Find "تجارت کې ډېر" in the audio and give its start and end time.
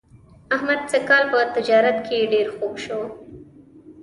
1.55-2.47